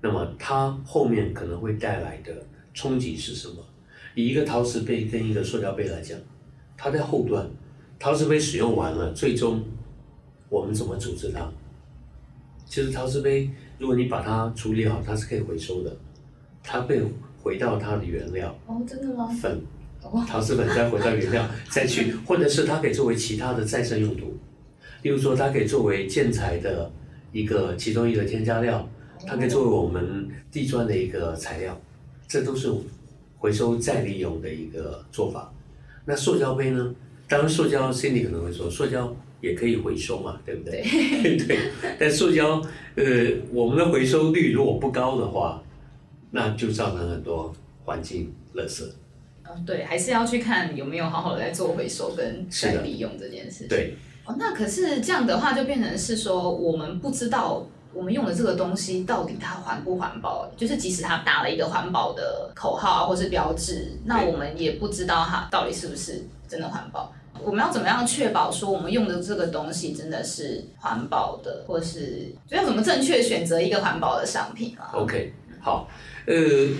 [0.00, 2.32] 那么它后面可能会带来的
[2.72, 3.56] 冲击是什么？
[4.14, 6.18] 以一个陶瓷杯跟一个塑胶杯来讲，
[6.76, 7.50] 它在后端，
[7.98, 9.62] 陶瓷杯使用完了，最终
[10.48, 11.50] 我们怎么处置它？
[12.66, 15.96] 其实陶瓷杯，如果你把它处理好，它是可以回收的，
[16.62, 17.00] 它会
[17.42, 18.54] 回到它的原料。
[18.66, 19.26] 哦，真的吗？
[19.40, 19.60] 粉。
[20.02, 24.36] 哦，陶瓷粉再回到原料 再去，或者是它可以作为其他的再生用途，
[25.02, 26.92] 例如说它可以作为建材的
[27.32, 28.88] 一个其中一个添加料，
[29.26, 31.80] 它可以作为我们地砖的一个材料，
[32.28, 32.72] 这都是
[33.38, 35.52] 回收再利用的一个做法。
[36.04, 36.94] 那塑胶杯呢？
[37.28, 40.82] 当然，塑胶 Cindy 可能会说，塑胶也可以回收嘛，对不对？
[41.46, 41.58] 对。
[41.98, 42.60] 但塑胶，
[42.94, 43.04] 呃，
[43.52, 45.62] 我们的回收率如果不高的话，
[46.30, 48.84] 那就造成很多环境垃圾。
[49.48, 53.68] 嗯，对，还是要去看有没有好好的在做回收跟再利用这件事情。
[53.68, 53.94] 对，
[54.24, 67.14] 哦，那可是这样的话，就变成是说，我们不知道我们用的这个东西到底它环不环保，就是即使它打了一个环保的口号啊，或是标志，那我们也不知道它到底是不是真的环保。
[67.44, 75.88] 我们要怎么样确保说我们用的这个东西真的是环保的，或是就要怎么正确选择一个环保的商品啊？OK，好，
[76.26, 76.34] 呃，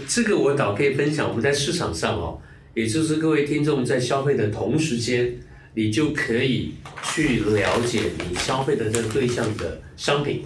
[0.08, 2.38] 这个我倒可以分享，我们在市场上哦，
[2.74, 5.36] 也就是各位听众在消费的同时间，
[5.74, 10.44] 你就可以去了解你消费的这个对象的商品，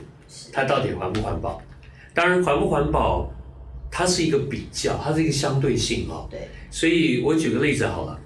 [0.53, 1.63] 它到底环不环保。
[2.13, 3.33] 当然，环不环保，
[3.91, 6.27] 它是一个比较，它是一个相对性哦。
[6.31, 8.19] 对，所以我举个例子好了，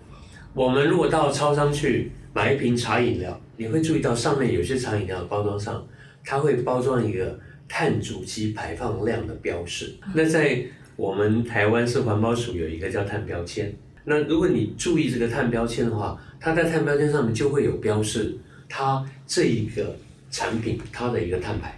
[0.55, 5.85] 我们如果到超商去买一瓶茶饮料，你会注意到上面有些茶饮料的包装上，
[6.25, 7.37] 它会包装一个
[7.69, 9.95] 碳足迹排放量的标示。
[10.14, 10.64] 那在
[10.95, 13.75] 我们台湾是环保署有一个叫碳标签。
[14.05, 18.38] 那如果你注意这个碳标签的话，它在碳标签上面就会有标示
[18.69, 19.97] 它这一个
[20.31, 21.77] 产品它的一个碳排。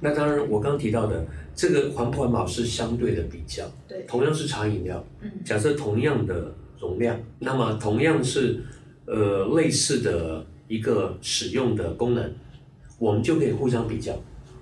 [0.00, 3.70] 那当然，我刚提到的这个环不环保是相对的比较。
[3.86, 8.62] 对，同样是茶饮料，嗯，假设同样的容量，那么同样是
[9.06, 12.32] 呃类似的一个使用的功能，
[12.98, 14.12] 我们就可以互相比较，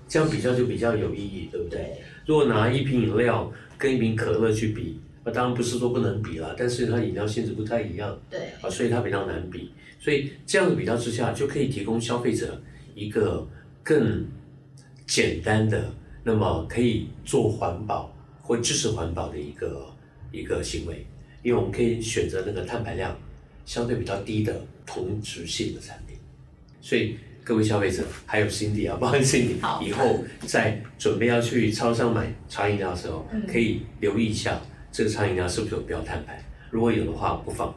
[0.07, 2.01] 这样比较就比较有意义，对不对？
[2.25, 9.71] 如果拿一瓶饮料跟一瓶可乐去比，那当然不是说不能比了，但是它饮料性质不太一样，对，啊，所以它比较难比。
[9.99, 12.61] 所以这样的比较之下，就可以提供消费者
[12.93, 13.47] 一个
[13.81, 14.25] 更
[15.07, 15.91] 简单的，
[16.23, 19.87] 那么可以做环保或支持环保的一个
[20.31, 21.05] 一个行为，
[21.45, 23.15] 因为我们可以选择那个碳排量
[23.65, 26.17] 相对比较低的同质性的产品。
[26.81, 34.59] 所以各位消费者还有 Cindy 啊，包括 Cindy，以后在准备要去超商买茶饮料的时候，嗯可以留意一下
[34.91, 37.71] 这个茶饮料是不是有标碳排，如果有的话，不妨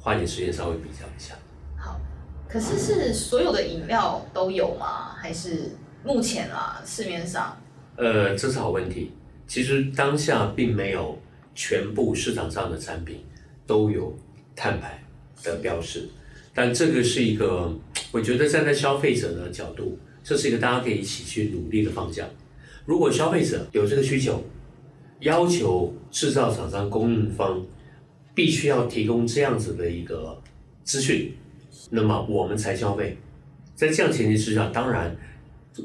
[0.00, 1.36] 花点时间稍微比较一下。
[1.78, 2.00] 好。
[2.48, 5.14] 可是是所有的饮料都有吗？
[5.14, 5.70] 还是
[6.04, 7.56] 目前啊市面上？
[7.96, 9.12] 呃，这是好问题。
[9.46, 11.18] 其实当下并没有
[11.54, 13.20] 全部市场上的产品
[13.66, 14.16] 都有
[14.54, 15.02] 碳排
[15.42, 16.08] 的标识，
[16.54, 17.74] 但这个是一个，
[18.10, 22.28] 我觉得站在消费者的角度，这是一个大家可以一起去努力的方向。
[22.84, 24.42] 如果消费者有这个需求，
[25.20, 27.64] 要求制造厂商、供应方
[28.34, 30.40] 必须要提供这样子的一个
[30.82, 31.32] 资讯，
[31.90, 33.16] 那么我们才消费。
[33.74, 35.16] 在这样前提之下，当然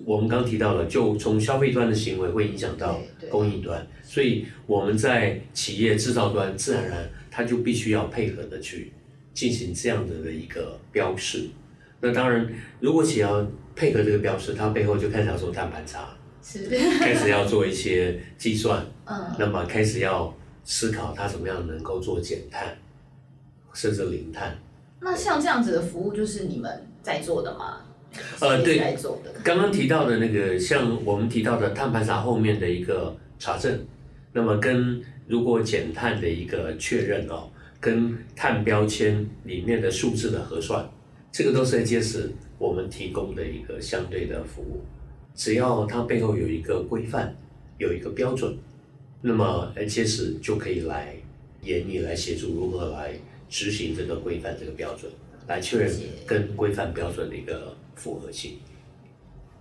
[0.06, 8.92] 我们刚提到了，就从消费端的行为会影响到供应端，所以我们在企业制造端自然而然它就必须要配合的去
[9.34, 11.48] 进行这样子的一个标示。
[12.02, 12.48] 那当然，
[12.80, 16.68] 如果企业要配合这个标示，它背后就开始要做碳盘查，是，
[17.00, 22.78] 开始要做一些计算，嗯， 那么开始要思考它怎么样能够做减碳，
[23.74, 24.58] 甚至零碳。
[25.00, 27.84] 那像这样子的服务就是你们在做的吗？
[28.40, 28.96] 呃对。
[29.44, 33.80] 刚刚提到的那个，像我们提到的碳盘查后面的一个查证，
[34.34, 40.90] 那么跟如果减碳的一个确认哦，跟碳标签里面的数字的核算，
[41.32, 44.82] 这个都是 AGS 我们提供的一个相对的服务。
[45.36, 47.36] 只要它背后有一个规范，
[47.78, 48.58] 有一个标准，
[49.22, 51.16] 那么 AGS 就可以来
[51.62, 53.14] 研拟、来协助如何来
[53.48, 55.12] 执行这个规范、这个标准，
[55.48, 55.92] 来确认
[56.26, 58.60] 跟规范标准的一个符合性。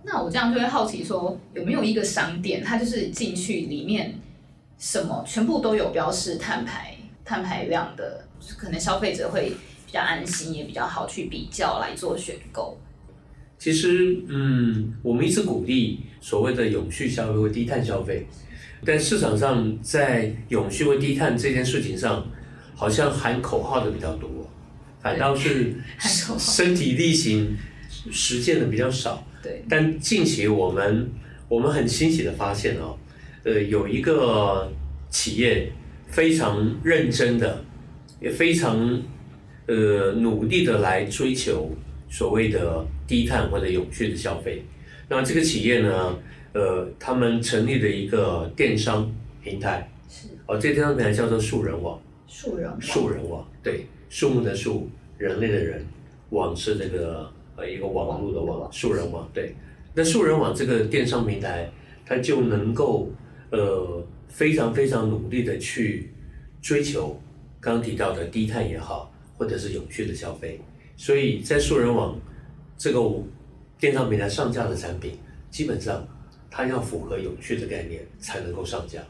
[0.03, 4.13] 那我这样就会好奇说，有没有一个商店，它就是进去里面
[4.77, 6.95] 什么全部都有标示碳排
[7.25, 9.49] 碳排量的，就是可能消费者会
[9.85, 12.77] 比较安心，也比较好去比较来做选购。
[13.57, 18.25] 其实，嗯，我们一直鼓励所谓的永续消费或低碳消费，
[18.85, 22.23] 但市场上在永续或低碳这件事情上，
[22.75, 24.29] 好像喊口号的比较多，
[25.01, 25.75] 反倒是
[26.37, 27.57] 身体力行
[28.11, 29.25] 实践的比较少。
[29.41, 31.09] 对，但近期我们
[31.47, 32.97] 我们很欣喜的发现哦，
[33.43, 34.71] 呃，有一个
[35.09, 35.71] 企业
[36.07, 37.63] 非常认真的，
[38.19, 39.01] 也非常
[39.67, 41.71] 呃努力的来追求
[42.09, 44.63] 所谓的低碳或者永续的消费。
[45.09, 46.19] 那这个企业呢，
[46.53, 49.09] 呃，他们成立了一个电商
[49.43, 51.99] 平台，是哦，这个电商平台叫做树人网。
[52.27, 55.83] 树人网树人网，对，树木的树，人类的人，
[56.31, 59.53] 网是这个呃一个网络的网，网络的网树人网，对。
[59.93, 61.69] 那树人网这个电商平台，
[62.05, 63.09] 它就能够
[63.51, 66.11] 呃非常非常努力的去
[66.61, 67.19] 追求
[67.59, 70.61] 刚刚提到的低碳也好，或者是永续的消费。
[70.95, 72.17] 所以在树人网
[72.77, 72.99] 这个
[73.79, 75.17] 电商平台上架的产品，
[75.49, 76.07] 基本上
[76.49, 79.01] 它要符合永续的概念才能够上架。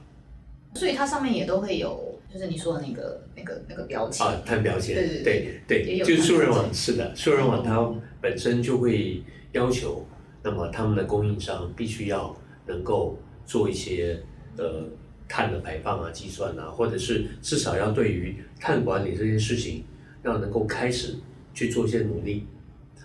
[0.76, 4.26] 所以它上面也都会有，就是你说的那个那个那个标签。
[4.26, 10.06] 啊，碳标签，对对对对对，就是素人网是的，素人网它本身就会要求，
[10.44, 12.36] 那么他们的供应商必须要
[12.66, 14.22] 能够做一些
[14.58, 14.84] 呃
[15.28, 19.84] 碳的排放啊、计算啊，或者是至少要对于碳管理这件事情，
[20.24, 21.16] 要能够开始
[21.54, 22.46] 去做一些努力。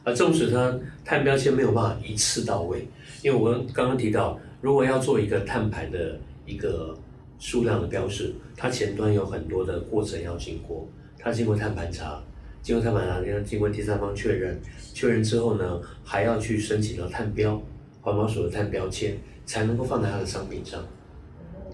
[0.04, 2.88] 而纵使它碳标签没有办法一次到位，
[3.22, 6.98] 因为我刚刚提到，如果要做一个碳排的一个
[7.42, 12.22] 数量的标示，它前端有很多的过程要经过，它经过碳盘查，
[12.62, 14.56] 经过碳盘查，要经过第三方确认，
[14.94, 17.60] 确认之后呢，还要去申请到碳标，
[18.00, 20.86] 环保署的碳标签，才能够放在它的商品上。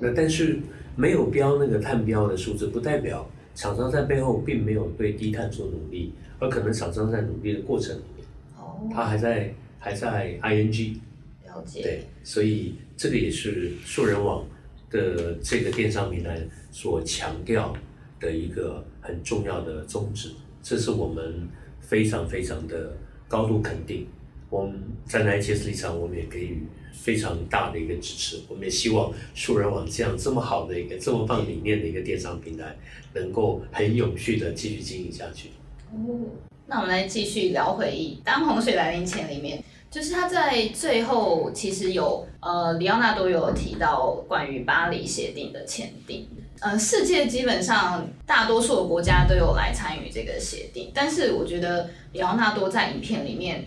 [0.00, 0.59] 那但是
[0.96, 8.26] 没有标那个碳标的数字，不代表厂商在背后并没有对低碳做努力，而可能厂商在努力的过程里面，
[8.57, 10.96] 哦，他还在还在 ing，
[11.44, 11.83] 了解。
[11.83, 14.46] 对，所以这个也是数人网
[14.90, 16.38] 的这个电商平台
[16.70, 17.74] 所强调
[18.20, 20.31] 的一个很重要的宗旨，
[20.62, 21.48] 这是我们
[21.81, 22.96] 非常非常的
[23.29, 24.07] 高度肯定。
[24.51, 28.40] 我们在 n i k e 立场，我们也给予非常大的一个支持。
[28.48, 32.74] 我们也希望数人网这样这么好的一个这么棒理念的一个电商平台，
[33.12, 35.51] 能够很有序的继续经营下去。
[35.92, 36.33] 哦，
[36.66, 46.29] 那我们来继续聊回忆《当洪水来临前》里面，就是他在最后其实有呃，里奥纳多有提到关于巴黎协定的签订。
[46.61, 53.64] 呃，世界基本上大多数的国家都有来参与这个协定，但是我觉得里奥纳多在影片里面。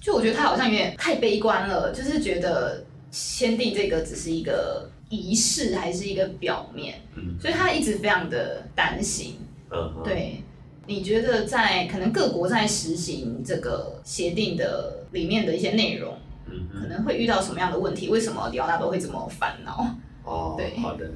[0.00, 7.02] 就我觉得他好像有点太悲观了，就是觉得签订这个只是一个仪式，还是一个表面，
[7.40, 9.40] 所以他一直非常的担心。
[9.72, 10.40] 嗯，对，
[10.86, 18.08] 你觉得在可能各国在实行这个协定的里面的一些内容，嗯，可能会遇到什么样的问题？
[18.08, 19.96] 为什么里奥纳多会这么烦恼？
[20.24, 21.10] 哦，对，好的，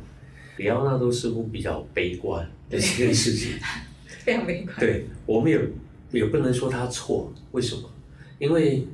[0.57, 3.53] 里奥纳多似乎比较悲观 的这件事情，
[4.07, 4.77] 非常悲观。
[4.79, 5.61] 对，我们也
[6.13, 7.91] 也不能说他错，为什么？
[8.39, 8.87] 因为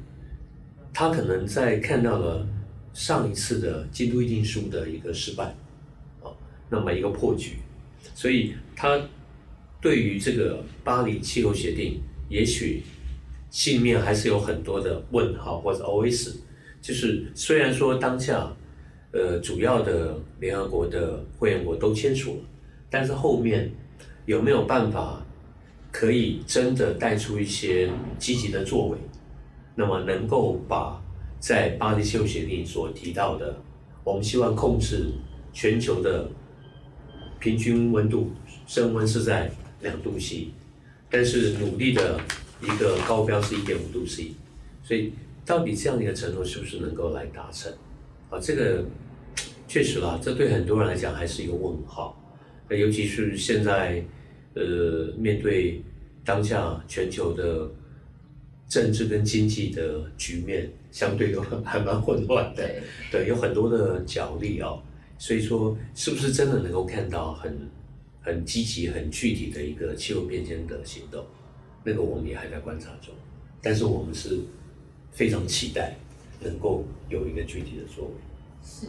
[0.92, 2.46] 他可能在看到了
[2.92, 5.44] 上一次的京都议定书的一个失败，
[6.22, 6.28] 啊，
[6.68, 7.58] 那么一个破局，
[8.14, 9.00] 所以他
[9.80, 12.82] 对于这个巴黎气候协定，也许
[13.50, 16.36] 心里面还是有很多的问号或者 OS，
[16.80, 18.54] 就是虽然说当下
[19.12, 22.42] 呃主要的联合国的会员国都签署了，
[22.90, 23.70] 但是后面
[24.26, 25.24] 有没有办法
[25.90, 28.98] 可以真的带出一些积极的作为？
[29.74, 31.00] 那么能够把
[31.38, 33.56] 在巴黎气候协定所提到的，
[34.04, 35.06] 我们希望控制
[35.52, 36.28] 全球的
[37.38, 38.32] 平均温度
[38.66, 40.48] 升温是在两度 C，
[41.08, 42.20] 但是努力的
[42.62, 44.32] 一个高标是一点五度 C，
[44.82, 45.12] 所以
[45.44, 47.72] 到底这样的一个承诺是不是能够来达成？
[48.30, 48.84] 啊，这个
[49.66, 52.18] 确实啦，这对很多人来讲还是一个问号，
[52.68, 54.04] 那尤其是现在
[54.54, 55.82] 呃面对
[56.24, 57.70] 当下全球的。
[58.68, 62.70] 政治跟经济的局面相对都还蛮混乱的，
[63.10, 64.82] 对，有很多的角力哦，
[65.16, 67.58] 所以说是不是真的能够看到很
[68.20, 71.24] 很积极、很具体的一个气候变迁的行动？
[71.84, 73.14] 那个我们也还在观察中，
[73.62, 74.40] 但是我们是
[75.12, 75.96] 非常期待
[76.40, 78.12] 能够有一个具体的作为。
[78.62, 78.86] 是，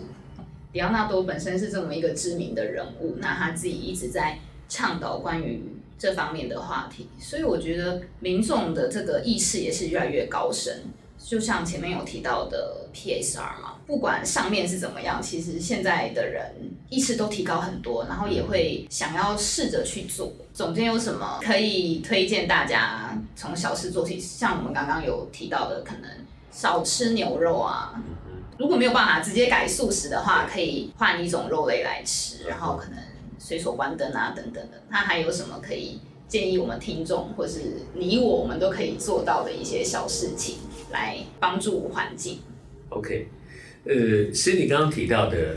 [0.71, 5.61] 迪奥纳多本身是这么一个知名的人物，那他自己一直在倡导关于。
[6.01, 10.83] 这方面的话题，所以我觉得民众的这个意识也是越来越高深。
[11.23, 16.51] 就像前面有提到的 PSR 嘛，不管上面是怎么样，其实现在的人
[16.89, 20.31] 意识都提高很多，然后也会想要试着去做。
[20.53, 24.19] 总监有什么可以推荐大家从小事做起？
[24.19, 26.09] 像我们刚刚有提到的，可能
[26.51, 27.93] 少吃牛肉啊，
[28.57, 32.97] 如果没有办法直接改素食的话，可以换一种肉类来吃，然后可能。
[33.41, 40.57] 随手关灯啊，等等的，那还有什么可以建议我们听众，或是你我，我们都可以做到的一些小事情，
[40.91, 42.39] 来帮助环境
[42.89, 43.27] ？OK，
[43.85, 45.55] 呃，其实你刚刚提到的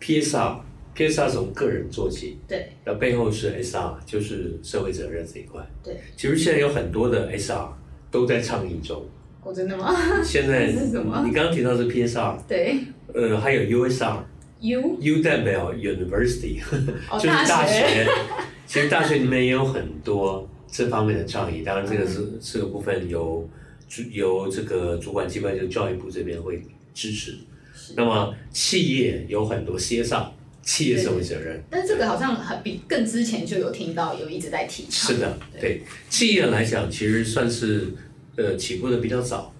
[0.00, 5.96] PSR，PSR 从个人做起，对，那背后是 SR，就是社会责任这一块，对。
[6.16, 7.68] 其实现在有很多的 SR
[8.10, 9.04] 都在倡议中。
[9.42, 9.94] 哦，真的吗？
[10.24, 11.22] 现在 是什么？
[11.26, 12.78] 你刚刚提到是 PSR，对。
[13.12, 14.16] 呃，还有 USR。
[14.60, 16.58] U U 代表 University，
[17.12, 18.06] 就是大学。
[18.66, 23.46] 其实大学里面也有很多这方面的倡议，当然这个是这个部分由
[24.10, 27.36] 由这个主管机关就教育部这边会支持。
[27.96, 30.26] 那么企业有很多 CSR，
[30.62, 31.62] 企业社会责任。
[31.70, 35.14] 但是这个好像很比更之前就有听到有一直在提倡。
[35.14, 37.88] 是的，对企业来讲，其实算是
[38.36, 39.54] 呃起步的比较早。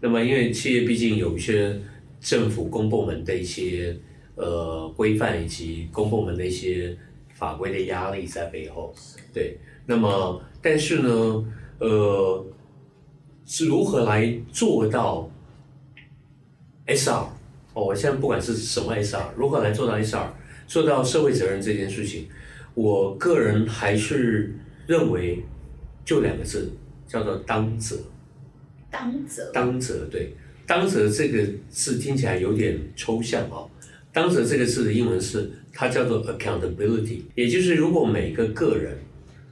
[0.00, 1.80] 那么因为企业毕竟有一些
[2.20, 3.96] 政府公部门的一些。
[4.36, 6.92] 呃，规范以及公部门的一些
[7.34, 8.92] 法规的压力在背后，
[9.32, 9.56] 对。
[9.86, 11.08] 那么，但是呢，
[11.78, 12.44] 呃，
[13.46, 15.30] 是如何来做到
[16.86, 17.26] SR？
[17.74, 20.28] 哦，我现在不管是什么 SR，如何来做到 SR，
[20.66, 22.26] 做到社会责任这件事情，
[22.74, 24.54] 我个人还是
[24.86, 25.44] 认为
[26.04, 26.70] 就两个字，
[27.08, 27.96] 叫做当责。
[28.90, 29.50] 当责。
[29.52, 30.34] 当责，对。
[30.66, 33.68] 当责这个字听起来有点抽象哦。
[34.12, 38.96] 当责这个字的英文是它叫做 accountability，也就是如果每个个人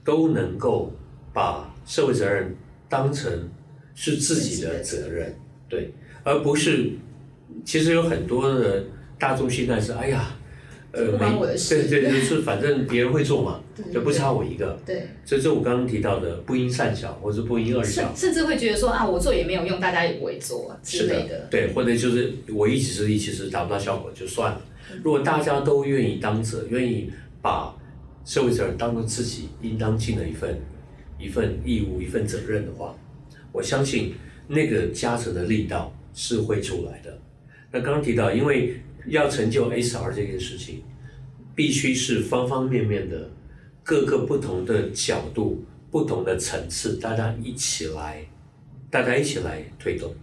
[0.05, 0.93] 都能够
[1.33, 2.55] 把社会责任
[2.89, 3.51] 当成
[3.95, 5.35] 是自己的责任，
[5.69, 5.93] 对，
[6.25, 6.91] 而不是
[7.65, 8.85] 其实有很多的
[9.19, 10.35] 大众心态是，哎呀，
[10.93, 13.61] 呃，不关我的事对对对，就是反正别人会做嘛，
[13.93, 14.79] 就不差我一个。
[14.85, 21.47] 对，所以这我刚刚提到的不因善小，或者不因恶小甚，甚至会觉得说啊，我做也没有用，大家也不会做之是类的。
[21.51, 24.61] 对，或者就是我一己之力，其实达不到效果就算了。
[25.03, 27.75] 如果大家都愿意当责，愿意把
[28.25, 30.61] 社会责任当做自己应当尽的一份
[31.19, 32.95] 一份义务、一份责任的话，
[33.53, 34.15] 我相信
[34.49, 37.17] 那个加持的力道是会出来的。
[37.71, 40.83] 那刚刚提到，因为要成就 SR 这件事情，
[41.55, 43.31] 必须是方方面面的
[43.83, 48.25] 各个不同的角度、不同的层次，大家一起来，
[48.91, 50.15] 大家一起来推动，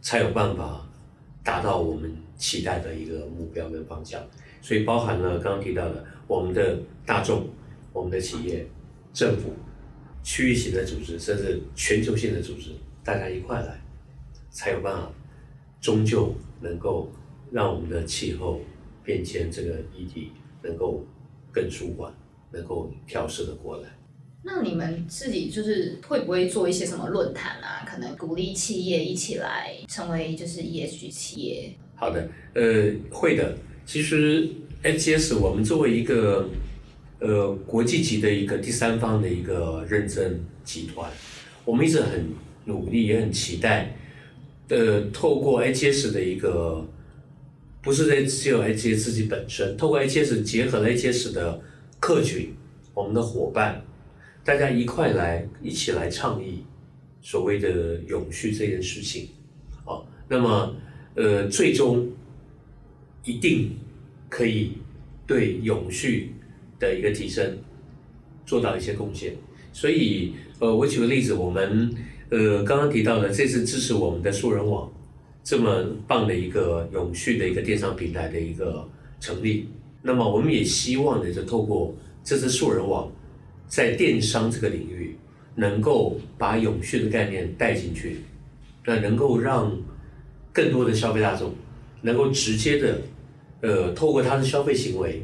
[0.00, 0.88] 才有办法
[1.42, 4.20] 达到我们期待的一个目标跟方向。
[4.60, 7.46] 所以包含了刚刚提到的我们的大众、
[7.92, 8.66] 我们的企业、
[9.12, 9.52] 政府、
[10.24, 12.70] 区域型的组织，甚至全球性的组织，
[13.04, 13.80] 大家一块来，
[14.50, 15.12] 才有办法
[15.80, 17.12] 终究能够
[17.52, 18.60] 让我们的气候
[19.04, 21.04] 变迁这个议题能够
[21.52, 22.12] 更舒缓，
[22.50, 23.88] 能够调试的过来。
[24.42, 27.84] 那你们自己就是会不会做一些什么论坛啊？
[27.86, 31.74] 可能鼓励企业一起来成为就是 ESG 企业。
[31.94, 33.56] 好的，呃，会的。
[33.86, 34.48] 其实
[34.82, 36.48] HGS 我们作为一个
[37.24, 41.10] 呃国际级的一个第三方的一个认证集团，
[41.64, 42.28] 我们一直很
[42.66, 43.96] 努力，也很期待，
[44.68, 46.86] 呃，透过 H S 的一个，
[47.80, 51.58] 不是在只有 H S 自己本身，透过 H S 结合了 H S 的
[51.98, 52.52] 客群，
[52.92, 53.82] 我们的伙伴，
[54.44, 56.62] 大家一块来一起来倡议
[57.22, 59.30] 所谓的永续这件事情，
[59.86, 60.76] 哦，那么
[61.14, 62.06] 呃，最终
[63.24, 63.70] 一定
[64.28, 64.72] 可以
[65.26, 66.33] 对永续
[66.84, 67.56] 的一个提升
[68.44, 69.34] 做到一些贡献。
[69.72, 71.90] 所以，呃，我举个例子，我们
[72.30, 74.92] 呃刚刚提到的这次支持我们的素人网
[75.42, 79.68] 这么棒的一个永续的一个电商平台的一个成立，
[80.00, 83.10] 那么我们也希望呢，就透过这次素人网
[83.66, 85.16] 在电商这个领域，
[85.56, 88.18] 能够把永续的概念带进去，
[88.86, 89.76] 那能够让
[90.52, 91.52] 更多的消费大众
[92.00, 93.00] 能够直接的，
[93.60, 95.22] 呃，透过他的消费行为，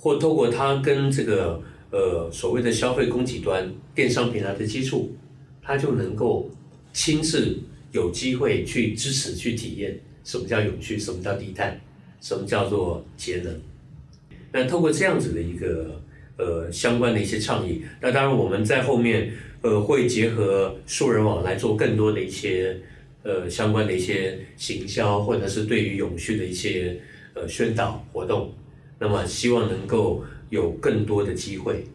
[0.00, 5.14] 或透过他跟这个呃所谓的消费供给端电商平台的接触，
[5.60, 6.50] 他就能够
[6.90, 7.58] 亲自
[7.92, 11.78] 有机会去支持、去体验什么叫永续，什么叫低碳，
[12.22, 13.54] 什么叫做节能。
[14.50, 16.00] 那透过这样子的一个
[16.38, 19.30] 呃相关的一些倡议，那当然我们在后面
[19.60, 22.74] 呃会结合素人网来做更多的一些
[23.22, 26.98] 呃相关的一些行销，或者是对于永续的一些
[27.34, 28.50] 呃宣导活动。
[29.00, 31.86] 那么希望能够有更多的机会，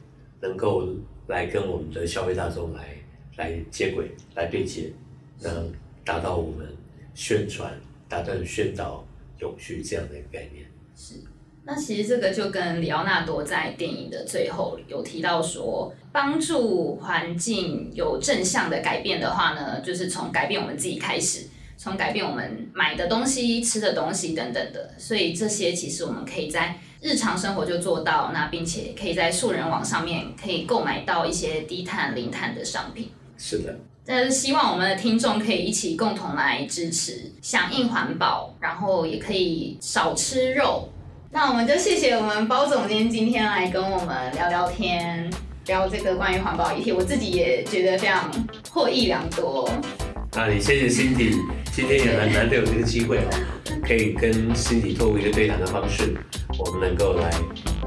[0.41, 0.89] 能够
[1.27, 2.97] 来跟我们的消费大众来
[3.37, 4.91] 来接轨、来对接，
[5.39, 5.51] 那
[6.03, 6.67] 达到我们
[7.13, 7.71] 宣传、
[8.09, 9.05] 达到宣导
[9.39, 10.65] 永续这样的一个概念。
[10.95, 11.15] 是
[11.63, 24.93] 那其实这个就跟里奥纳多在电影的最后有提到说，帮助环境有正向的改变的话呢，就是从改变我们自己开始，从改变我们买的东西、吃的东西等等的。
[24.97, 33.11] 所以这些其实我们可以在日常生活就做到，那并且可以在素人网上面可以购买到一些低碳、零碳的商品。
[33.37, 40.89] 是的，但是希望我们的听众可以一起共同来支持，响应环保，然后也可以少吃肉。
[41.29, 45.31] 那我们就谢谢我们包总监今天来跟我们聊聊天，
[45.67, 48.31] 聊这个关于环保议题，我自己也觉得非常
[48.71, 49.69] 获益良多。
[50.33, 51.35] 那也谢谢 Cindy，
[51.71, 53.29] 今天也很难得有这个机会哦，
[53.83, 56.17] 可以跟 Cindy 透过一个对谈的方式，
[56.57, 57.29] 我们能够来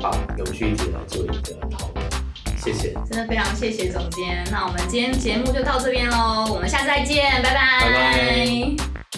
[0.01, 2.09] 把永续议题来做一个讨论。
[2.57, 4.45] 谢谢，真的非常谢谢总监。
[4.51, 7.81] 那我们今天节目就到这边喽，我们下次再见，拜拜。
[7.81, 9.18] 拜拜